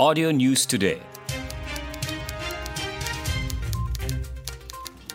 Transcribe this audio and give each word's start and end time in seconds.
Audio 0.00 0.30
News 0.30 0.64
Today. 0.64 1.02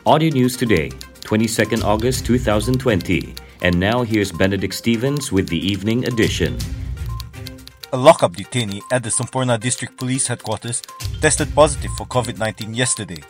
Audio 0.05 0.29
News 0.29 0.57
Today, 0.57 0.89
22nd 1.21 1.85
August 1.85 2.25
2020. 2.25 3.33
And 3.61 3.79
now 3.79 4.03
here's 4.03 4.33
Benedict 4.33 4.73
Stevens 4.73 5.31
with 5.31 5.47
the 5.47 5.57
evening 5.57 6.05
edition. 6.05 6.57
A 7.93 7.97
lockup 7.97 8.33
detainee 8.33 8.81
at 8.91 9.03
the 9.03 9.09
Semporna 9.09 9.57
District 9.57 9.95
Police 9.95 10.27
Headquarters 10.27 10.81
tested 11.21 11.55
positive 11.55 11.91
for 11.97 12.05
COVID 12.07 12.37
19 12.37 12.73
yesterday. 12.73 13.23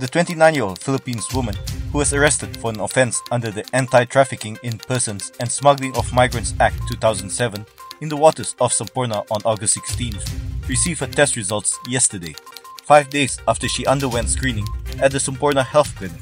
The 0.00 0.08
29 0.08 0.52
year 0.52 0.64
old 0.64 0.80
Philippines 0.80 1.32
woman, 1.32 1.54
who 1.92 1.98
was 1.98 2.12
arrested 2.12 2.56
for 2.56 2.70
an 2.70 2.80
offense 2.80 3.22
under 3.30 3.52
the 3.52 3.64
Anti 3.72 4.04
Trafficking 4.06 4.58
in 4.64 4.78
Persons 4.78 5.30
and 5.38 5.48
Smuggling 5.48 5.96
of 5.96 6.12
Migrants 6.12 6.54
Act 6.58 6.74
2007 6.88 7.64
in 8.00 8.08
the 8.08 8.16
waters 8.16 8.56
of 8.60 8.72
Semporna 8.72 9.24
on 9.30 9.40
August 9.44 9.78
16th, 9.78 10.51
received 10.68 11.00
her 11.00 11.06
test 11.06 11.36
results 11.36 11.78
yesterday, 11.88 12.34
five 12.84 13.10
days 13.10 13.38
after 13.48 13.68
she 13.68 13.86
underwent 13.86 14.28
screening 14.28 14.66
at 15.00 15.12
the 15.12 15.18
Semporna 15.18 15.64
Health 15.64 15.94
Clinic. 15.96 16.20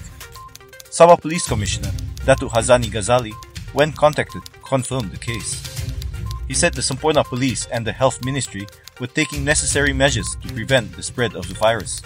Sabah 0.91 1.21
Police 1.21 1.47
Commissioner 1.47 1.91
Datu 2.27 2.51
Hazani 2.51 2.87
Ghazali, 2.91 3.33
when 3.73 3.93
contacted, 3.93 4.43
confirmed 4.63 5.11
the 5.11 5.19
case. 5.19 5.63
He 6.49 6.55
said 6.55 6.75
the 6.75 6.83
Semporna 6.83 7.25
Police 7.25 7.67
and 7.73 7.87
the 7.87 7.93
Health 7.93 8.25
Ministry 8.25 8.67
were 8.99 9.07
taking 9.07 9.45
necessary 9.45 9.93
measures 9.93 10.37
to 10.43 10.53
prevent 10.53 10.93
the 10.93 11.03
spread 11.03 11.35
of 11.35 11.49
the 11.49 11.55
virus. 11.55 12.03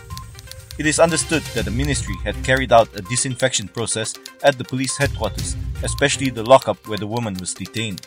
It 0.78 0.86
is 0.86 0.98
understood 0.98 1.42
that 1.54 1.64
the 1.64 1.70
ministry 1.70 2.14
had 2.24 2.42
carried 2.44 2.72
out 2.72 2.88
a 2.94 3.02
disinfection 3.02 3.68
process 3.68 4.14
at 4.42 4.58
the 4.58 4.64
police 4.64 4.96
headquarters, 4.96 5.56
especially 5.82 6.30
the 6.30 6.42
lockup 6.42 6.86
where 6.86 6.98
the 6.98 7.06
woman 7.06 7.34
was 7.34 7.54
detained. 7.54 8.06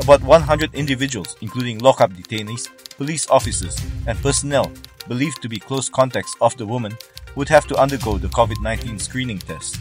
About 0.00 0.22
100 0.22 0.74
individuals, 0.74 1.36
including 1.40 1.78
lockup 1.78 2.12
detainees, 2.12 2.68
police 2.96 3.28
officers, 3.28 3.76
and 4.06 4.18
personnel 4.18 4.70
believed 5.08 5.42
to 5.42 5.48
be 5.48 5.58
close 5.58 5.88
contacts 5.88 6.34
of 6.40 6.56
the 6.56 6.66
woman, 6.66 6.96
would 7.34 7.48
have 7.48 7.66
to 7.66 7.76
undergo 7.76 8.18
the 8.18 8.28
COVID 8.28 8.62
19 8.62 8.98
screening 8.98 9.38
test. 9.38 9.78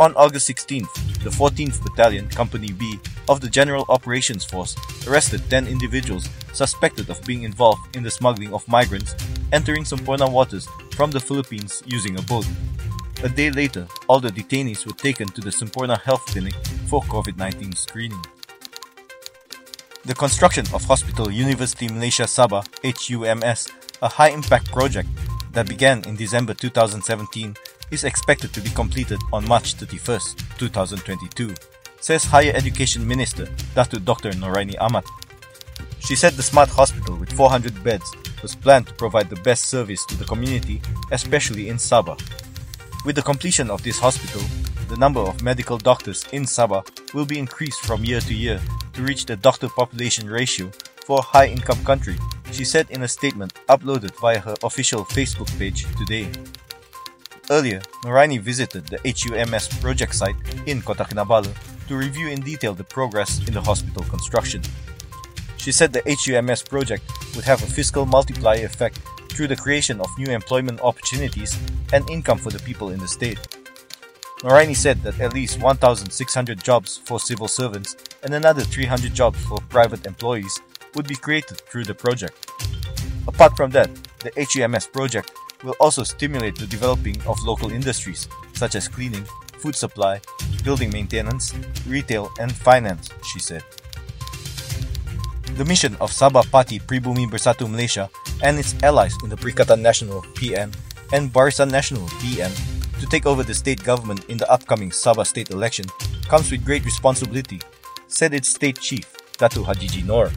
On 0.00 0.12
August 0.16 0.50
16th, 0.50 0.92
the 1.22 1.30
14th 1.30 1.82
Battalion, 1.82 2.28
Company 2.28 2.72
B, 2.72 2.98
of 3.28 3.40
the 3.40 3.48
General 3.48 3.84
Operations 3.88 4.44
Force 4.44 4.76
arrested 5.06 5.48
10 5.48 5.68
individuals 5.68 6.28
suspected 6.52 7.08
of 7.08 7.24
being 7.24 7.44
involved 7.44 7.96
in 7.96 8.02
the 8.02 8.10
smuggling 8.10 8.52
of 8.52 8.66
migrants 8.68 9.14
entering 9.52 9.84
Semporna 9.84 10.28
waters 10.28 10.66
from 10.96 11.12
the 11.12 11.20
Philippines 11.20 11.82
using 11.86 12.18
a 12.18 12.22
boat. 12.22 12.46
A 13.22 13.28
day 13.28 13.50
later, 13.50 13.86
all 14.08 14.20
the 14.20 14.30
detainees 14.30 14.84
were 14.84 14.92
taken 14.92 15.28
to 15.28 15.40
the 15.40 15.50
Semporna 15.50 15.98
Health 16.00 16.26
Clinic 16.26 16.54
for 16.88 17.00
COVID 17.02 17.36
19 17.36 17.72
screening. 17.74 18.20
The 20.06 20.14
construction 20.14 20.66
of 20.74 20.84
Hospital 20.84 21.30
University 21.32 21.88
Malaysia 21.88 22.28
Sabah 22.28 22.60
HUMS, 22.84 23.72
a 24.04 24.08
high 24.12 24.36
impact 24.36 24.68
project 24.68 25.08
that 25.56 25.66
began 25.66 26.04
in 26.04 26.14
December 26.14 26.52
2017, 26.52 27.56
is 27.90 28.04
expected 28.04 28.52
to 28.52 28.60
be 28.60 28.68
completed 28.76 29.16
on 29.32 29.48
March 29.48 29.80
31, 29.80 30.20
2022, 30.60 31.54
says 32.04 32.22
Higher 32.22 32.52
Education 32.52 33.08
Minister 33.08 33.48
Dr. 33.74 33.98
Dr. 33.98 34.32
Noraini 34.36 34.76
Ahmad. 34.78 35.04
She 36.00 36.16
said 36.16 36.34
the 36.34 36.44
smart 36.44 36.68
hospital 36.68 37.16
with 37.16 37.32
400 37.32 37.72
beds 37.82 38.04
was 38.42 38.54
planned 38.54 38.88
to 38.88 39.00
provide 39.00 39.30
the 39.30 39.40
best 39.40 39.72
service 39.72 40.04
to 40.12 40.18
the 40.20 40.28
community, 40.28 40.82
especially 41.12 41.70
in 41.70 41.76
Sabah. 41.76 42.20
With 43.06 43.16
the 43.16 43.24
completion 43.24 43.70
of 43.70 43.82
this 43.82 43.98
hospital, 43.98 44.44
the 44.90 45.00
number 45.00 45.20
of 45.20 45.40
medical 45.42 45.78
doctors 45.78 46.28
in 46.30 46.42
Sabah 46.44 46.84
will 47.14 47.24
be 47.24 47.38
increased 47.38 47.80
from 47.80 48.04
year 48.04 48.20
to 48.20 48.34
year 48.34 48.60
to 48.94 49.02
reach 49.02 49.26
the 49.26 49.36
doctor 49.36 49.68
population 49.68 50.28
ratio 50.30 50.70
for 51.04 51.18
a 51.18 51.22
high 51.22 51.46
income 51.46 51.84
country, 51.84 52.16
she 52.52 52.64
said 52.64 52.86
in 52.90 53.02
a 53.02 53.08
statement 53.08 53.52
uploaded 53.68 54.18
via 54.20 54.38
her 54.38 54.54
official 54.62 55.04
Facebook 55.04 55.50
page 55.58 55.86
today. 55.96 56.30
Earlier, 57.50 57.80
Noraini 58.04 58.40
visited 58.40 58.86
the 58.86 58.98
HUMS 59.04 59.68
project 59.80 60.14
site 60.14 60.36
in 60.66 60.80
Kota 60.80 61.04
Kinabalu 61.04 61.52
to 61.88 61.96
review 61.96 62.28
in 62.28 62.40
detail 62.40 62.72
the 62.72 62.84
progress 62.84 63.46
in 63.46 63.52
the 63.52 63.60
hospital 63.60 64.02
construction. 64.04 64.62
She 65.58 65.72
said 65.72 65.92
the 65.92 66.02
HUMS 66.06 66.62
project 66.62 67.04
would 67.36 67.44
have 67.44 67.62
a 67.62 67.66
fiscal 67.66 68.06
multiplier 68.06 68.64
effect 68.64 68.98
through 69.28 69.48
the 69.48 69.56
creation 69.56 70.00
of 70.00 70.08
new 70.16 70.32
employment 70.32 70.80
opportunities 70.80 71.58
and 71.92 72.08
income 72.08 72.38
for 72.38 72.50
the 72.50 72.60
people 72.60 72.90
in 72.90 73.00
the 73.00 73.08
state. 73.08 73.38
Noraini 74.40 74.76
said 74.76 75.02
that 75.02 75.20
at 75.20 75.34
least 75.34 75.60
1,600 75.60 76.62
jobs 76.62 76.96
for 76.96 77.18
civil 77.18 77.48
servants 77.48 77.96
and 78.24 78.34
another 78.34 78.62
300 78.62 79.14
jobs 79.14 79.38
for 79.44 79.58
private 79.68 80.06
employees 80.06 80.60
would 80.94 81.06
be 81.06 81.14
created 81.14 81.60
through 81.60 81.84
the 81.84 81.94
project. 81.94 82.50
Apart 83.28 83.56
from 83.56 83.70
that, 83.70 83.90
the 84.20 84.32
HUMS 84.36 84.86
project 84.86 85.32
will 85.62 85.76
also 85.80 86.02
stimulate 86.02 86.56
the 86.56 86.66
developing 86.66 87.20
of 87.26 87.40
local 87.44 87.70
industries 87.70 88.28
such 88.52 88.74
as 88.74 88.88
cleaning, 88.88 89.24
food 89.58 89.74
supply, 89.74 90.20
building 90.62 90.90
maintenance, 90.90 91.54
retail, 91.86 92.30
and 92.40 92.52
finance, 92.52 93.08
she 93.32 93.38
said. 93.38 93.62
The 95.56 95.64
mission 95.64 95.94
of 96.00 96.10
Sabah 96.10 96.50
Party 96.50 96.80
Pribumi 96.80 97.30
Bersatu 97.30 97.70
Malaysia 97.70 98.10
and 98.42 98.58
its 98.58 98.74
allies 98.82 99.14
in 99.22 99.30
the 99.30 99.36
Perikatan 99.36 99.80
Nasional 99.80 100.24
PN 100.34 100.74
and 101.12 101.32
Barisan 101.32 101.70
Nasional 101.70 102.08
BN 102.18 102.50
to 103.00 103.06
take 103.06 103.26
over 103.26 103.42
the 103.42 103.54
state 103.54 103.82
government 103.84 104.24
in 104.26 104.36
the 104.36 104.50
upcoming 104.50 104.90
Sabah 104.90 105.26
state 105.26 105.50
election 105.50 105.86
comes 106.26 106.50
with 106.50 106.64
great 106.64 106.84
responsibility, 106.84 107.60
said 108.14 108.32
its 108.32 108.48
state 108.48 108.78
chief, 108.78 109.12
Datu 109.38 109.64
Hajiji 109.64 110.06
Noor. 110.06 110.30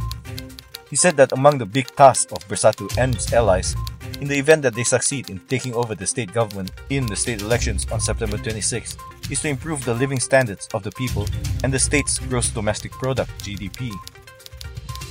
He 0.90 0.96
said 0.96 1.16
that 1.18 1.32
among 1.32 1.58
the 1.58 1.66
big 1.66 1.88
tasks 1.96 2.32
of 2.32 2.48
Bersatu 2.48 2.90
and 2.98 3.14
its 3.14 3.32
allies, 3.34 3.76
in 4.20 4.28
the 4.28 4.38
event 4.38 4.64
that 4.64 4.74
they 4.74 4.84
succeed 4.84 5.30
in 5.30 5.40
taking 5.48 5.76
over 5.76 5.94
the 5.94 6.08
state 6.08 6.34
government 6.34 6.72
in 6.90 7.06
the 7.06 7.16
state 7.16 7.42
elections 7.42 7.86
on 7.92 8.00
September 8.00 8.38
26, 8.38 8.98
is 9.30 9.42
to 9.42 9.50
improve 9.50 9.84
the 9.86 9.94
living 9.94 10.20
standards 10.20 10.68
of 10.74 10.82
the 10.82 10.92
people 10.92 11.28
and 11.64 11.72
the 11.72 11.78
state's 11.78 12.18
gross 12.18 12.50
domestic 12.50 12.92
product 12.94 13.30
(GDP). 13.44 13.92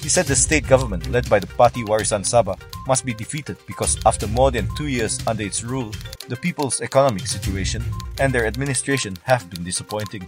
He 0.03 0.09
said 0.09 0.27
the 0.27 0.37
state 0.37 0.67
government, 0.67 1.11
led 1.11 1.29
by 1.29 1.39
the 1.39 1.47
Party 1.47 1.83
Warisan 1.83 2.23
Sabah, 2.23 2.59
must 2.87 3.05
be 3.05 3.13
defeated 3.13 3.59
because 3.67 3.99
after 4.07 4.27
more 4.27 4.51
than 4.51 4.69
two 4.77 4.87
years 4.87 5.21
under 5.27 5.43
its 5.43 5.63
rule, 5.63 5.93
the 6.29 6.37
people's 6.37 6.81
economic 6.81 7.27
situation 7.27 7.85
and 8.19 8.33
their 8.33 8.47
administration 8.47 9.17
have 9.25 9.51
been 9.51 9.65
disappointing. 9.65 10.27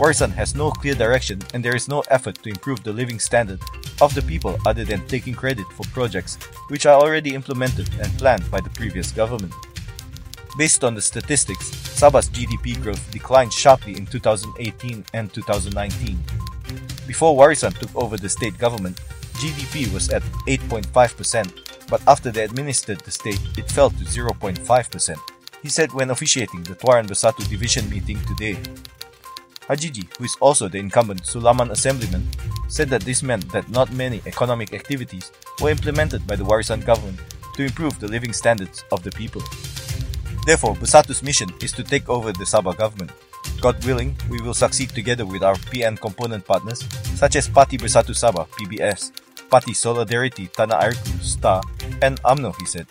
Warisan 0.00 0.32
has 0.32 0.54
no 0.54 0.70
clear 0.70 0.94
direction 0.94 1.38
and 1.52 1.62
there 1.62 1.76
is 1.76 1.86
no 1.86 2.00
effort 2.08 2.42
to 2.42 2.48
improve 2.48 2.82
the 2.82 2.92
living 2.92 3.18
standard 3.18 3.60
of 4.00 4.14
the 4.14 4.22
people 4.22 4.56
other 4.64 4.82
than 4.82 5.06
taking 5.06 5.34
credit 5.34 5.66
for 5.74 5.84
projects 5.92 6.36
which 6.68 6.86
are 6.86 6.98
already 6.98 7.34
implemented 7.34 7.86
and 8.00 8.10
planned 8.16 8.50
by 8.50 8.62
the 8.62 8.70
previous 8.70 9.12
government. 9.12 9.52
Based 10.56 10.84
on 10.84 10.94
the 10.94 11.02
statistics, 11.02 11.68
Sabah's 12.00 12.30
GDP 12.30 12.80
growth 12.82 13.10
declined 13.10 13.52
sharply 13.52 13.94
in 13.94 14.06
2018 14.06 15.04
and 15.12 15.30
2019. 15.34 16.18
Before 17.06 17.36
Warisan 17.36 17.78
took 17.78 17.94
over 17.94 18.16
the 18.16 18.30
state 18.30 18.56
government, 18.56 18.96
GDP 19.34 19.92
was 19.92 20.08
at 20.08 20.22
8.5%, 20.48 21.88
but 21.90 22.00
after 22.08 22.30
they 22.30 22.44
administered 22.44 23.00
the 23.00 23.10
state, 23.10 23.40
it 23.58 23.70
fell 23.70 23.90
to 23.90 24.04
0.5%, 24.04 25.16
he 25.62 25.68
said 25.68 25.92
when 25.92 26.08
officiating 26.08 26.62
the 26.62 26.74
Tuaran 26.74 27.06
Bersatu 27.06 27.46
division 27.50 27.90
meeting 27.90 28.18
today. 28.24 28.56
Hajiji, 29.70 30.10
who 30.18 30.24
is 30.24 30.36
also 30.40 30.66
the 30.66 30.78
incumbent 30.78 31.24
Sulaman 31.24 31.70
assemblyman, 31.70 32.26
said 32.66 32.88
that 32.90 33.02
this 33.02 33.22
meant 33.22 33.46
that 33.52 33.70
not 33.70 33.92
many 33.92 34.20
economic 34.26 34.74
activities 34.74 35.30
were 35.62 35.70
implemented 35.70 36.26
by 36.26 36.34
the 36.34 36.42
Warisan 36.42 36.84
government 36.84 37.20
to 37.54 37.62
improve 37.62 37.98
the 38.00 38.08
living 38.08 38.32
standards 38.32 38.82
of 38.90 39.04
the 39.04 39.12
people. 39.12 39.42
Therefore, 40.44 40.74
Bersatu's 40.74 41.22
mission 41.22 41.54
is 41.62 41.70
to 41.72 41.84
take 41.84 42.08
over 42.08 42.32
the 42.32 42.42
Sabah 42.42 42.76
government. 42.76 43.12
God 43.60 43.78
willing, 43.84 44.16
we 44.28 44.42
will 44.42 44.54
succeed 44.54 44.90
together 44.90 45.24
with 45.24 45.44
our 45.44 45.54
PN 45.70 46.00
component 46.00 46.44
partners 46.44 46.82
such 47.14 47.36
as 47.36 47.46
Parti 47.46 47.78
Bersatu 47.78 48.10
Sabah 48.10 48.50
(PBS), 48.58 49.12
Parti 49.48 49.72
Solidarity 49.72 50.48
Tanah 50.48 50.82
Airku 50.82 51.14
(STA), 51.22 51.62
and 52.02 52.18
UMNO, 52.26 52.58
he 52.58 52.66
said. 52.66 52.90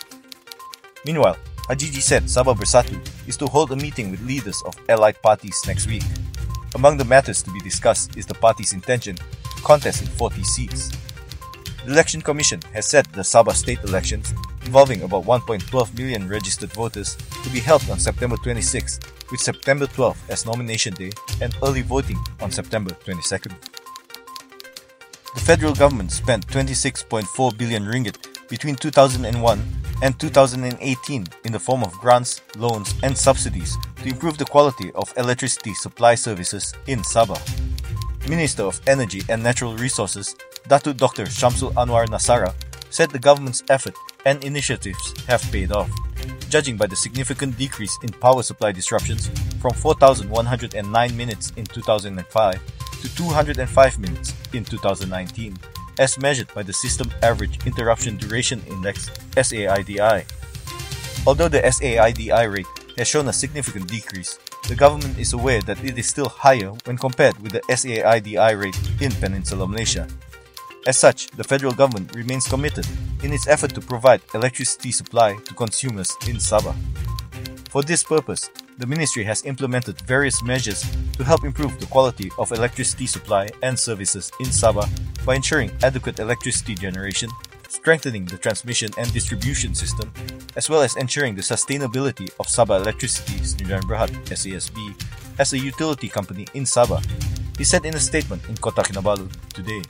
Meanwhile, 1.04 1.36
Hajiji 1.68 2.00
said 2.00 2.24
Sabah 2.32 2.56
Bersatu 2.56 2.96
is 3.28 3.36
to 3.36 3.48
hold 3.48 3.72
a 3.72 3.76
meeting 3.76 4.12
with 4.12 4.24
leaders 4.24 4.64
of 4.64 4.80
allied 4.88 5.20
parties 5.22 5.60
next 5.68 5.86
week. 5.86 6.08
Among 6.76 6.98
the 6.98 7.06
matters 7.06 7.42
to 7.44 7.52
be 7.52 7.60
discussed 7.60 8.16
is 8.16 8.26
the 8.26 8.36
party's 8.36 8.74
intention 8.74 9.16
to 9.16 9.62
contest 9.64 10.02
in 10.02 10.08
40 10.08 10.44
seats. 10.44 10.92
The 11.86 11.92
Election 11.92 12.22
Commission 12.22 12.62
has 12.74 12.88
set 12.88 13.12
the 13.12 13.22
Sabah 13.22 13.56
state 13.56 13.80
elections, 13.84 14.34
involving 14.66 15.02
about 15.02 15.26
1.12 15.26 15.98
million 15.98 16.28
registered 16.28 16.72
voters, 16.74 17.18
to 17.44 17.50
be 17.50 17.60
held 17.60 17.90
on 17.90 18.00
September 18.00 18.38
26, 18.38 19.00
with 19.32 19.40
September 19.40 19.88
12 19.88 20.30
as 20.30 20.46
nomination 20.46 20.94
day 20.94 21.12
and 21.42 21.56
early 21.64 21.82
voting 21.82 22.18
on 22.40 22.52
September 22.52 22.92
22nd. 22.92 23.54
The 25.34 25.42
federal 25.42 25.74
government 25.74 26.12
spent 26.12 26.46
26.4 26.48 27.58
billion 27.58 27.86
ringgit 27.86 28.48
between 28.50 28.76
2001 28.76 29.64
and 30.02 30.20
2018 30.20 31.28
in 31.46 31.52
the 31.52 31.60
form 31.60 31.84
of 31.84 31.94
grants, 31.94 32.42
loans, 32.58 32.94
and 33.04 33.18
subsidies 33.18 33.78
to 34.04 34.10
improve 34.10 34.38
the 34.38 34.46
quality 34.46 34.92
of 34.96 35.14
electricity 35.18 35.74
supply 35.74 36.16
services 36.16 36.74
in 36.88 37.00
Sabah. 37.00 37.40
Minister 38.30 38.64
of 38.64 38.80
Energy 38.88 39.22
and 39.30 39.42
Natural 39.44 39.76
Resources, 39.76 40.36
Datu 40.68 40.96
Dr. 40.96 41.26
Shamsul 41.26 41.74
Anuar 41.74 42.08
Nasarah, 42.08 42.54
said 42.90 43.10
the 43.10 43.20
government's 43.20 43.64
effort 43.70 43.96
and 44.26 44.44
initiatives 44.44 45.14
have 45.28 45.42
paid 45.52 45.72
off, 45.72 45.90
judging 46.50 46.78
by 46.78 46.88
the 46.88 46.96
significant 46.96 47.58
decrease 47.58 47.98
in 48.04 48.10
power 48.10 48.44
supply 48.44 48.72
disruptions 48.72 49.30
from 49.60 49.74
4,109 49.74 51.18
minutes 51.18 51.52
in 51.58 51.66
2005 51.66 52.62
to 53.02 53.16
205 53.16 54.00
minutes 54.00 54.34
in 54.54 54.64
2019, 54.64 55.58
as 56.00 56.18
measured 56.20 56.54
by 56.54 56.64
the 56.64 56.74
System 56.74 57.12
Average 57.24 57.66
Interruption 57.66 58.18
Duration 58.18 58.62
Index 58.68 59.10
SAIDI. 59.36 60.26
Although 61.28 61.50
the 61.50 61.62
SAIDI 61.62 62.32
rate 62.52 62.68
has 63.00 63.08
shown 63.08 63.30
a 63.30 63.34
significant 63.34 63.88
decrease, 63.88 64.38
the 64.68 64.76
government 64.76 65.18
is 65.18 65.32
aware 65.32 65.62
that 65.62 65.82
it 65.84 65.98
is 65.98 66.06
still 66.06 66.28
higher 66.28 66.72
when 66.84 66.98
compared 66.98 67.40
with 67.40 67.54
the 67.54 67.62
SAIDI 67.72 68.60
rate 68.60 68.78
in 69.00 69.12
Peninsular 69.14 69.66
Malaysia. 69.66 70.06
As 70.86 70.98
such, 70.98 71.32
the 71.32 71.44
federal 71.44 71.72
government 71.72 72.14
remains 72.14 72.48
committed 72.48 72.86
in 73.24 73.32
its 73.32 73.48
effort 73.48 73.74
to 73.76 73.82
provide 73.82 74.22
electricity 74.34 74.92
supply 74.92 75.36
to 75.46 75.54
consumers 75.54 76.16
in 76.28 76.38
Sabah. 76.38 76.76
For 77.70 77.84
this 77.84 78.04
purpose, 78.04 78.50
the 78.78 78.88
ministry 78.88 79.24
has 79.24 79.46
implemented 79.46 80.02
various 80.02 80.44
measures 80.44 80.84
to 81.14 81.24
help 81.24 81.46
improve 81.46 81.80
the 81.80 81.86
quality 81.88 82.30
of 82.38 82.52
electricity 82.52 83.08
supply 83.08 83.48
and 83.64 83.80
services 83.80 84.30
in 84.40 84.48
Sabah 84.48 84.90
by 85.26 85.36
ensuring 85.36 85.72
adequate 85.84 86.20
electricity 86.20 86.76
generation, 86.76 87.30
strengthening 87.70 88.26
the 88.26 88.38
transmission 88.38 88.90
and 88.98 89.14
distribution 89.14 89.74
system, 89.74 90.12
as 90.58 90.70
well 90.70 90.82
as 90.82 90.98
ensuring 90.98 91.36
the 91.36 91.42
sustainability 91.42 92.28
of 92.42 92.48
Sabah 92.48 92.82
Electricity 92.82 93.40
Sdn 93.40 93.86
Berhad 93.86 94.12
SESB 94.28 94.76
as 95.38 95.54
a 95.54 95.60
utility 95.60 96.10
company 96.10 96.46
in 96.54 96.64
Sabah, 96.64 97.00
he 97.58 97.64
said 97.64 97.86
in 97.86 97.96
a 97.96 98.00
statement 98.00 98.42
in 98.50 98.58
Kota 98.58 98.82
Kinabalu 98.82 99.30
today. 99.54 99.82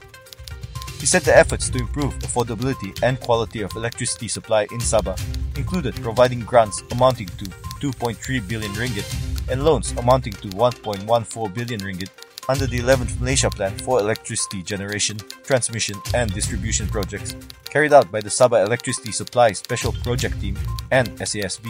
He 1.00 1.08
said 1.08 1.24
the 1.24 1.36
efforts 1.36 1.70
to 1.72 1.80
improve 1.80 2.14
affordability 2.20 2.92
and 3.02 3.20
quality 3.20 3.62
of 3.62 3.74
electricity 3.76 4.28
supply 4.28 4.64
in 4.76 4.84
Sabah 4.84 5.16
included 5.58 5.96
providing 6.04 6.42
grants 6.42 6.84
amounting 6.92 7.28
to 7.40 7.46
2.3 7.80 8.20
billion 8.48 8.72
ringgit 8.74 9.08
and 9.50 9.64
loans 9.64 9.92
amounting 9.98 10.34
to 10.44 10.50
1.14 10.50 11.08
billion 11.56 11.80
ringgit 11.80 12.12
under 12.50 12.66
the 12.66 12.80
11th 12.80 13.22
Malaysia 13.22 13.48
Plan 13.48 13.78
for 13.78 14.00
electricity 14.00 14.64
generation, 14.64 15.16
transmission, 15.44 15.96
and 16.16 16.34
distribution 16.34 16.88
projects 16.88 17.36
carried 17.64 17.94
out 17.94 18.12
by 18.12 18.20
the 18.20 18.30
Sabah 18.30 18.66
Electricity 18.66 19.12
Supply 19.12 19.52
Special 19.54 19.94
Project 20.02 20.42
Team 20.42 20.58
and 20.90 21.08
SESB. 21.22 21.70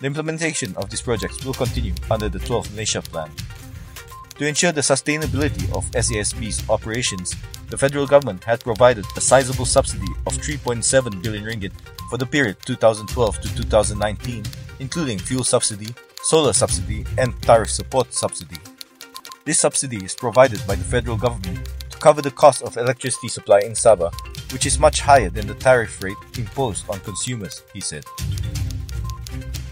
The 0.00 0.06
implementation 0.06 0.76
of 0.76 0.90
these 0.90 1.00
projects 1.00 1.42
will 1.42 1.54
continue 1.54 1.94
under 2.10 2.28
the 2.28 2.38
12th 2.38 2.70
Malaysia 2.72 3.00
Plan. 3.00 3.32
To 4.36 4.46
ensure 4.46 4.72
the 4.72 4.84
sustainability 4.84 5.64
of 5.72 5.88
SESB's 5.96 6.68
operations, 6.68 7.32
the 7.70 7.78
federal 7.78 8.06
government 8.06 8.44
had 8.44 8.60
provided 8.60 9.06
a 9.16 9.20
sizable 9.22 9.64
subsidy 9.64 10.12
of 10.26 10.36
3.7 10.36 10.84
billion 11.22 11.44
ringgit 11.44 11.72
for 12.10 12.18
the 12.18 12.26
period 12.26 12.58
2012 12.66 13.40
to 13.40 13.48
2019, 13.56 14.44
including 14.80 15.18
fuel 15.18 15.44
subsidy, 15.44 15.94
solar 16.24 16.52
subsidy, 16.52 17.06
and 17.16 17.32
tariff 17.40 17.70
support 17.70 18.12
subsidy. 18.12 18.58
This 19.44 19.58
subsidy 19.58 20.04
is 20.04 20.14
provided 20.14 20.64
by 20.68 20.76
the 20.76 20.84
federal 20.84 21.16
government 21.16 21.68
to 21.90 21.98
cover 21.98 22.22
the 22.22 22.30
cost 22.30 22.62
of 22.62 22.76
electricity 22.76 23.26
supply 23.26 23.58
in 23.58 23.72
Sabah, 23.72 24.14
which 24.52 24.66
is 24.66 24.78
much 24.78 25.00
higher 25.00 25.30
than 25.30 25.48
the 25.48 25.54
tariff 25.54 26.00
rate 26.00 26.16
imposed 26.38 26.88
on 26.88 27.00
consumers, 27.00 27.64
he 27.74 27.80
said. 27.80 28.04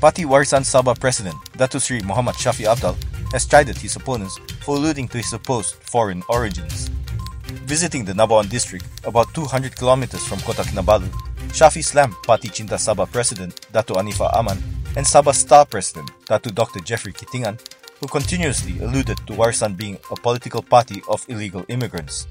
Parti 0.01 0.25
Warisan 0.25 0.67
Sabah 0.67 0.99
President 0.99 1.37
Datuk 1.55 1.83
Sri 1.83 2.01
Muhammad 2.03 2.35
Shafie 2.35 2.67
Apdal 2.67 2.97
has 3.31 3.47
chided 3.47 3.79
his 3.79 3.95
opponents 3.95 4.39
for 4.63 4.75
alluding 4.75 5.07
to 5.07 5.19
his 5.19 5.31
supposed 5.31 5.77
foreign 5.77 6.25
origins. 6.29 6.89
Visiting 7.71 8.05
the 8.05 8.13
Nabawan 8.13 8.51
district, 8.51 8.87
about 9.05 9.33
200 9.35 9.77
kilometers 9.77 10.27
from 10.27 10.41
Kota 10.41 10.63
Kinabalu, 10.63 11.07
Shafie 11.55 11.85
slammed 11.85 12.15
Parti 12.27 12.49
Cinta 12.49 12.75
Sabah 12.75 13.07
President 13.07 13.55
Dato 13.71 13.95
Anifah 13.95 14.35
Aman 14.35 14.59
and 14.97 15.07
Sabah 15.07 15.35
Star 15.35 15.65
President 15.65 16.11
Dato 16.27 16.51
Dr. 16.51 16.81
Jeffrey 16.81 17.13
Kitingan, 17.13 17.55
who 18.01 18.09
continuously 18.09 18.79
alluded 18.81 19.19
to 19.27 19.35
Warisan 19.35 19.77
being 19.77 19.99
a 20.11 20.17
political 20.17 20.63
party 20.63 21.03
of 21.09 21.25
illegal 21.29 21.65
immigrants. 21.69 22.27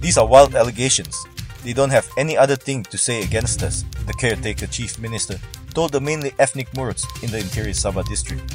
These 0.00 0.18
are 0.18 0.26
wild 0.26 0.54
allegations. 0.54 1.16
They 1.64 1.72
don't 1.72 1.90
have 1.90 2.08
any 2.18 2.36
other 2.36 2.56
thing 2.56 2.84
to 2.84 2.98
say 2.98 3.22
against 3.22 3.62
us, 3.62 3.84
the 4.06 4.12
caretaker 4.12 4.66
chief 4.66 4.98
minister 4.98 5.38
told 5.72 5.92
the 5.92 6.00
mainly 6.00 6.32
ethnic 6.38 6.70
Muruts 6.72 7.04
in 7.24 7.30
the 7.30 7.38
interior 7.38 7.72
Sabah 7.72 8.06
district. 8.06 8.54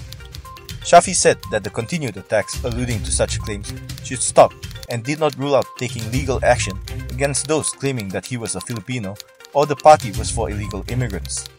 Shafie 0.86 1.16
said 1.16 1.38
that 1.52 1.64
the 1.64 1.70
continued 1.70 2.16
attacks 2.18 2.64
alluding 2.64 3.04
to 3.04 3.12
such 3.12 3.40
claims 3.40 3.74
should 4.04 4.22
stop 4.22 4.54
and 4.90 5.04
did 5.04 5.20
not 5.20 5.38
rule 5.38 5.56
out 5.56 5.66
taking 5.78 6.10
legal 6.12 6.44
action 6.46 6.80
against 7.12 7.48
those 7.48 7.70
claiming 7.70 8.08
that 8.10 8.26
he 8.26 8.38
was 8.38 8.56
a 8.56 8.62
Filipino 8.62 9.16
or 9.54 9.66
the 9.66 9.76
party 9.76 10.12
was 10.12 10.32
for 10.32 10.50
illegal 10.50 10.86
immigrants. 10.88 11.50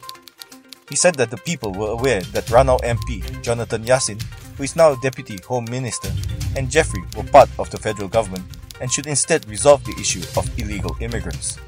He 0.88 0.96
said 0.96 1.14
that 1.16 1.30
the 1.30 1.36
people 1.36 1.72
were 1.72 1.90
aware 1.90 2.20
that 2.32 2.46
Ranau 2.46 2.80
MP 2.80 3.22
Jonathan 3.42 3.84
Yasin, 3.84 4.20
who 4.60 4.64
is 4.64 4.76
now 4.76 4.94
Deputy 4.96 5.38
Home 5.48 5.64
Minister, 5.70 6.10
and 6.54 6.70
Jeffrey 6.70 7.02
were 7.16 7.22
part 7.22 7.48
of 7.58 7.70
the 7.70 7.78
federal 7.78 8.10
government 8.10 8.44
and 8.82 8.92
should 8.92 9.06
instead 9.06 9.48
resolve 9.48 9.82
the 9.84 9.96
issue 9.98 10.20
of 10.36 10.46
illegal 10.58 10.94
immigrants. 11.00 11.58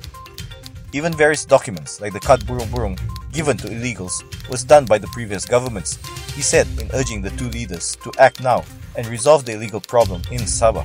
Even 0.92 1.14
various 1.14 1.46
documents 1.46 2.02
like 2.02 2.12
the 2.12 2.20
Kad 2.20 2.40
Burung 2.40 2.68
Burung 2.68 3.00
given 3.32 3.56
to 3.56 3.68
illegals 3.68 4.20
was 4.50 4.62
done 4.62 4.84
by 4.84 4.98
the 4.98 5.06
previous 5.06 5.46
governments, 5.46 5.96
he 6.34 6.42
said 6.42 6.66
in 6.78 6.90
urging 6.92 7.22
the 7.22 7.30
two 7.30 7.48
leaders 7.48 7.96
to 8.04 8.12
act 8.18 8.42
now 8.42 8.62
and 8.94 9.06
resolve 9.06 9.46
the 9.46 9.52
illegal 9.52 9.80
problem 9.80 10.20
in 10.30 10.42
Sabah. 10.42 10.84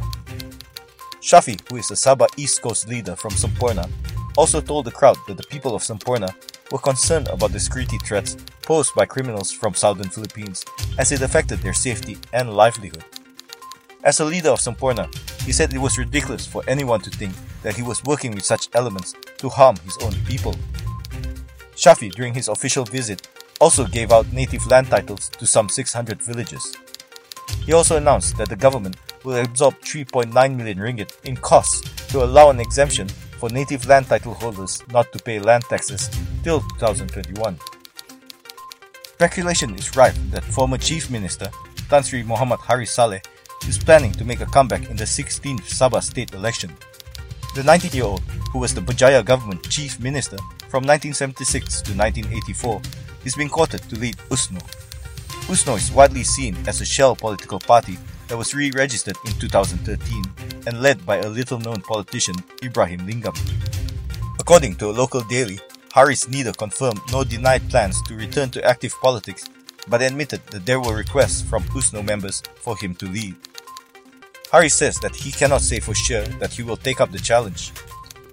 Shafie, 1.19 1.59
who 1.69 1.75
is 1.75 1.89
the 1.89 1.95
Sabah 1.95 2.29
East 2.37 2.61
Coast 2.61 2.87
leader 2.87 3.17
from 3.17 3.31
Semporna, 3.31 3.85
also 4.37 4.61
told 4.61 4.85
the 4.85 4.91
crowd 4.91 5.17
that 5.27 5.35
the 5.35 5.47
people 5.51 5.75
of 5.75 5.81
Semporna 5.83 6.33
were 6.71 6.79
concerned 6.79 7.27
about 7.27 7.51
the 7.51 7.59
security 7.59 7.97
threats 7.97 8.37
posed 8.67 8.93
by 8.95 9.05
criminals 9.05 9.49
from 9.49 9.73
southern 9.73 10.09
Philippines 10.09 10.65
as 10.99 11.13
it 11.13 11.21
affected 11.21 11.57
their 11.59 11.73
safety 11.73 12.17
and 12.33 12.53
livelihood. 12.53 13.05
As 14.03 14.19
a 14.19 14.25
leader 14.25 14.49
of 14.49 14.59
Semporna, 14.59 15.07
he 15.45 15.53
said 15.53 15.73
it 15.73 15.79
was 15.79 15.97
ridiculous 15.97 16.45
for 16.45 16.61
anyone 16.67 16.99
to 16.99 17.09
think 17.09 17.33
that 17.63 17.77
he 17.77 17.81
was 17.81 18.03
working 18.03 18.35
with 18.35 18.43
such 18.43 18.67
elements 18.73 19.15
to 19.37 19.47
harm 19.47 19.77
his 19.85 19.97
own 20.01 20.11
people. 20.25 20.53
Shafie, 21.77 22.11
during 22.11 22.33
his 22.33 22.49
official 22.49 22.83
visit, 22.83 23.29
also 23.61 23.85
gave 23.85 24.11
out 24.11 24.33
native 24.33 24.67
land 24.67 24.87
titles 24.87 25.29
to 25.29 25.47
some 25.47 25.69
600 25.69 26.21
villages. 26.21 26.75
He 27.65 27.71
also 27.71 27.95
announced 27.95 28.35
that 28.37 28.49
the 28.49 28.57
government 28.57 28.97
will 29.23 29.37
absorb 29.37 29.75
3.9 29.79 30.33
million 30.57 30.77
ringgit 30.77 31.13
in 31.23 31.37
costs 31.37 31.89
to 32.07 32.21
allow 32.21 32.49
an 32.49 32.59
exemption 32.59 33.07
for 33.39 33.49
native 33.49 33.87
land 33.87 34.07
title 34.07 34.33
holders 34.33 34.83
not 34.91 35.09
to 35.13 35.19
pay 35.19 35.39
land 35.39 35.63
taxes 35.69 36.09
till 36.43 36.59
2021. 36.79 37.57
Speculation 39.17 39.73
is 39.73 39.95
rife 39.95 40.15
that 40.29 40.43
former 40.43 40.77
Chief 40.77 41.09
Minister 41.09 41.49
Tan 41.89 42.03
Sri 42.03 42.21
Muhammad 42.21 42.59
Harris 42.61 42.95
Salleh 42.95 43.25
is 43.67 43.79
planning 43.79 44.11
to 44.11 44.23
make 44.23 44.41
a 44.41 44.45
comeback 44.45 44.91
in 44.91 44.95
the 44.95 45.09
16th 45.09 45.65
Sabah 45.65 46.03
state 46.03 46.35
election. 46.35 46.69
The 47.55 47.63
19-year-old, 47.63 48.21
who 48.53 48.59
was 48.59 48.75
the 48.75 48.81
Berjaya 48.81 49.25
government 49.25 49.67
chief 49.71 49.99
minister 49.99 50.37
from 50.69 50.85
1976 50.85 51.81
to 51.89 51.97
1984, 51.97 52.79
is 53.25 53.33
being 53.33 53.49
courted 53.49 53.81
to 53.89 53.97
lead 53.97 54.17
USNO. 54.29 54.61
USNO 55.49 55.77
is 55.77 55.91
widely 55.91 56.21
seen 56.21 56.55
as 56.67 56.81
a 56.81 56.85
shell 56.85 57.15
political 57.15 57.57
party 57.57 57.97
that 58.27 58.37
was 58.37 58.53
re-registered 58.53 59.17
in 59.25 59.33
2013 59.39 60.61
and 60.67 60.79
led 60.79 61.03
by 61.07 61.17
a 61.17 61.27
little-known 61.27 61.81
politician 61.81 62.35
Ibrahim 62.61 62.99
Lingam. 63.09 63.33
According 64.37 64.75
to 64.75 64.91
a 64.91 64.93
local 64.93 65.21
daily, 65.21 65.57
Harris 65.93 66.27
neither 66.27 66.53
confirmed 66.53 66.99
nor 67.11 67.25
denied 67.25 67.67
plans 67.69 68.01
to 68.03 68.15
return 68.15 68.49
to 68.51 68.63
active 68.63 68.93
politics, 69.01 69.49
but 69.87 70.01
admitted 70.01 70.45
that 70.47 70.65
there 70.65 70.79
were 70.79 70.95
requests 70.95 71.41
from 71.41 71.63
USNO 71.63 72.05
members 72.05 72.43
for 72.55 72.77
him 72.77 72.93
to 72.95 73.05
leave. 73.05 73.37
Harris 74.51 74.75
says 74.75 74.97
that 74.99 75.15
he 75.15 75.31
cannot 75.31 75.61
say 75.61 75.79
for 75.79 75.93
sure 75.95 76.23
that 76.39 76.53
he 76.53 76.63
will 76.63 76.77
take 76.77 77.01
up 77.01 77.11
the 77.11 77.19
challenge. 77.19 77.71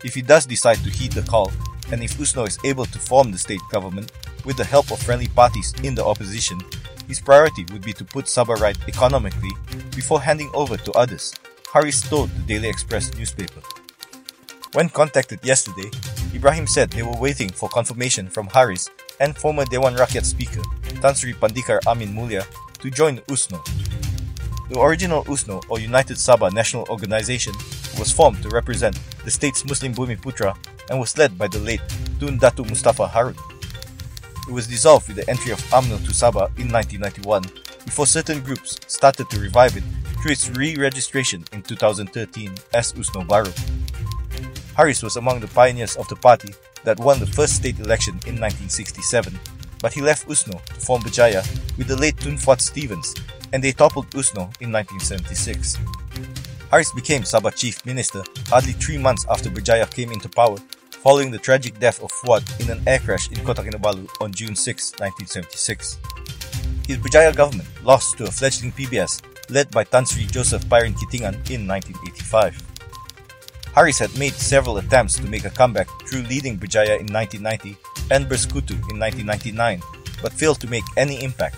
If 0.05 0.15
he 0.15 0.23
does 0.23 0.47
decide 0.47 0.79
to 0.79 0.91
heed 0.91 1.13
the 1.13 1.23
call, 1.23 1.51
and 1.91 2.03
if 2.03 2.19
USNO 2.19 2.47
is 2.47 2.59
able 2.65 2.87
to 2.87 2.99
form 2.99 3.31
the 3.31 3.39
state 3.39 3.61
government 3.71 4.13
with 4.45 4.57
the 4.57 4.65
help 4.65 4.91
of 4.91 5.01
friendly 5.01 5.29
parties 5.29 5.75
in 5.83 5.95
the 5.95 6.05
opposition, 6.05 6.61
his 7.09 7.21
priority 7.21 7.65
would 7.73 7.83
be 7.83 7.93
to 7.93 8.05
put 8.05 8.27
Sabah 8.27 8.59
right 8.61 8.79
economically 8.89 9.53
before 9.95 10.21
handing 10.21 10.51
over 10.55 10.77
to 10.77 10.93
others, 10.93 11.35
Harris 11.73 12.01
told 12.01 12.31
the 12.31 12.43
Daily 12.43 12.69
Express 12.69 13.13
newspaper. 13.17 13.61
When 14.73 14.89
contacted 14.89 15.41
yesterday, 15.45 15.91
Ibrahim 16.35 16.67
said 16.67 16.91
they 16.91 17.03
were 17.03 17.17
waiting 17.17 17.49
for 17.49 17.69
confirmation 17.69 18.29
from 18.29 18.49
Harris 18.49 18.91
and 19.21 19.37
former 19.37 19.65
Dewan 19.65 19.95
Rakyat 19.95 20.25
Speaker 20.25 20.63
Tan 21.01 21.15
Sri 21.15 21.33
Pandikar 21.33 21.79
Amin 21.87 22.13
Mulia 22.13 22.45
to 22.81 22.91
join 22.91 23.19
USNO. 23.31 23.63
The 24.69 24.81
original 24.81 25.25
USNO 25.25 25.63
or 25.69 25.79
United 25.79 26.17
Sabah 26.17 26.53
National 26.53 26.85
Organization 26.91 27.55
was 27.99 28.11
formed 28.11 28.43
to 28.43 28.49
represent 28.49 28.99
the 29.25 29.31
state's 29.31 29.65
Muslim 29.65 29.95
Bumi 29.95 30.19
Putra 30.19 30.57
and 30.91 30.99
was 30.99 31.17
led 31.17 31.39
by 31.39 31.47
the 31.47 31.61
late 31.61 31.83
Tun 32.19 32.39
Datu 32.39 32.69
Mustafa 32.69 33.07
Harun. 33.07 33.37
It 34.49 34.53
was 34.53 34.67
dissolved 34.67 35.09
with 35.09 35.17
the 35.17 35.31
entry 35.31 35.53
of 35.53 35.61
UMNO 35.71 36.03
to 36.05 36.11
Sabah 36.11 36.51
in 36.59 36.69
1991 36.69 37.47
before 37.87 38.07
certain 38.07 38.41
groups 38.41 38.81
started 38.89 39.31
to 39.31 39.39
revive 39.39 39.77
it 39.77 39.85
through 40.21 40.33
its 40.33 40.51
re-registration 40.51 41.45
in 41.53 41.63
2013 41.63 42.53
as 42.75 42.93
USNO 42.93 43.29
Baru. 43.29 43.53
Harris 44.77 45.03
was 45.03 45.17
among 45.17 45.41
the 45.41 45.47
pioneers 45.49 45.97
of 45.97 46.09
the 46.09 46.17
party 46.17 46.53
that 46.83 46.99
won 46.99 47.19
the 47.21 47.27
first 47.27 47.57
state 47.57 47.79
election 47.79 48.15
in 48.27 48.41
1967, 48.41 49.39
but 49.81 49.93
he 49.93 50.01
left 50.01 50.29
USNO 50.29 50.65
to 50.65 50.75
form 50.75 51.03
Berjaya 51.03 51.43
with 51.79 51.87
the 51.87 51.97
late 51.97 52.19
Tun 52.19 52.37
Fuad 52.37 52.61
Stephens, 52.61 53.15
and 53.53 53.63
they 53.63 53.73
toppled 53.73 54.11
USNO 54.11 54.51
in 54.61 54.73
1976. 54.73 55.79
Harris 56.71 56.93
became 56.93 57.23
Sabah 57.23 57.55
chief 57.55 57.85
minister 57.87 58.25
hardly 58.49 58.73
three 58.73 58.99
months 58.99 59.25
after 59.31 59.49
Berjaya 59.49 59.89
came 59.95 60.11
into 60.11 60.29
power, 60.29 60.59
following 60.91 61.31
the 61.31 61.39
tragic 61.39 61.79
death 61.79 62.03
of 62.03 62.11
Fuad 62.11 62.43
in 62.61 62.69
an 62.71 62.83
air 62.89 62.99
crash 62.99 63.31
in 63.31 63.45
Kota 63.45 63.63
Kinabalu 63.63 64.09
on 64.21 64.33
June 64.33 64.57
6, 64.57 64.99
1976. 64.99 65.99
His 66.87 66.99
Berjaya 66.99 67.35
government 67.35 67.69
lost 67.85 68.19
to 68.19 68.25
a 68.25 68.31
fledgling 68.31 68.73
PBS 68.73 69.23
led 69.51 69.71
by 69.71 69.85
Tan 69.85 70.05
Sri 70.05 70.27
Joseph 70.27 70.69
Pairin 70.69 70.95
Kitingan 70.95 71.35
in 71.51 71.69
1985. 71.69 72.74
Harris 73.75 73.99
had 73.99 74.17
made 74.17 74.35
several 74.35 74.79
attempts 74.79 75.19
to 75.19 75.27
make 75.27 75.45
a 75.45 75.51
comeback 75.51 75.89
through 76.07 76.23
leading 76.23 76.57
Berjaya 76.57 77.01
in 77.01 77.11
1990 77.13 77.77
and 78.13 78.27
Bersekutu 78.27 78.79
in 78.89 79.01
1999, 79.01 79.83
but 80.23 80.33
failed 80.33 80.61
to 80.61 80.69
make 80.69 80.85
any 80.97 81.25
impact. 81.25 81.57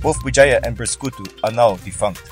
Both 0.00 0.24
Berjaya 0.24 0.64
and 0.64 0.74
Bersekutu 0.74 1.28
are 1.44 1.52
now 1.52 1.76
defunct. 1.76 2.22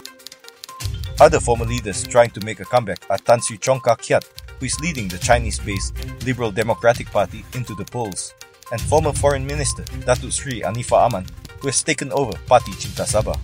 Other 1.20 1.40
former 1.40 1.66
leaders 1.66 2.02
trying 2.02 2.30
to 2.30 2.42
make 2.42 2.60
a 2.60 2.64
comeback 2.64 3.04
are 3.10 3.18
Tan 3.18 3.42
Sri 3.42 3.58
Chong 3.58 3.80
Kah 3.80 3.96
Kiat, 3.96 4.24
who 4.58 4.64
is 4.64 4.80
leading 4.80 5.08
the 5.08 5.18
Chinese-based 5.18 6.24
Liberal 6.24 6.50
Democratic 6.50 7.10
Party 7.10 7.44
into 7.52 7.74
the 7.74 7.84
polls, 7.84 8.32
and 8.72 8.80
former 8.80 9.12
Foreign 9.12 9.46
Minister 9.46 9.82
Datuk 10.08 10.32
Sri 10.32 10.62
Anifah 10.62 11.04
Aman, 11.04 11.26
who 11.60 11.68
has 11.68 11.82
taken 11.82 12.10
over 12.12 12.32
Parti 12.46 12.72
Cinta 12.72 13.04
Sabah. 13.04 13.36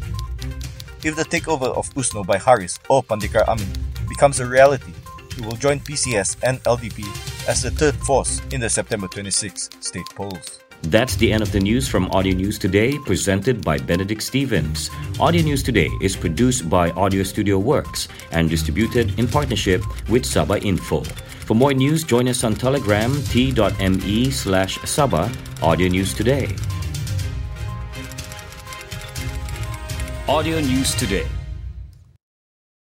If 1.04 1.14
the 1.14 1.24
takeover 1.24 1.76
of 1.76 1.92
USNO 1.92 2.24
by 2.26 2.38
Harris 2.38 2.78
or 2.88 3.02
Pandikar 3.02 3.46
Amin 3.46 3.68
becomes 4.08 4.40
a 4.40 4.46
reality, 4.46 4.95
will 5.44 5.56
join 5.56 5.80
PCS 5.80 6.36
and 6.42 6.62
LDP 6.64 7.04
as 7.48 7.62
the 7.62 7.70
third 7.70 7.94
force 7.96 8.40
in 8.52 8.60
the 8.60 8.68
September 8.68 9.08
26 9.08 9.70
state 9.80 10.06
polls. 10.14 10.60
That's 10.82 11.16
the 11.16 11.32
end 11.32 11.42
of 11.42 11.50
the 11.52 11.60
news 11.60 11.88
from 11.88 12.10
Audio 12.12 12.34
News 12.34 12.58
Today, 12.58 12.96
presented 12.98 13.64
by 13.64 13.78
Benedict 13.78 14.22
Stevens. 14.22 14.90
Audio 15.18 15.42
News 15.42 15.62
Today 15.62 15.90
is 16.00 16.14
produced 16.14 16.68
by 16.70 16.90
Audio 16.92 17.22
Studio 17.22 17.58
Works 17.58 18.08
and 18.30 18.48
distributed 18.48 19.18
in 19.18 19.26
partnership 19.26 19.82
with 20.08 20.22
Sabah 20.22 20.62
Info. 20.62 21.02
For 21.46 21.54
more 21.54 21.72
news, 21.72 22.04
join 22.04 22.28
us 22.28 22.44
on 22.44 22.54
Telegram 22.54 23.10
t.me 23.30 24.30
slash 24.30 24.78
Sabah 24.78 25.26
Audio 25.62 25.88
News 25.88 26.14
Today. 26.14 26.54
Audio 30.28 30.60
News 30.60 30.94
Today 30.94 31.26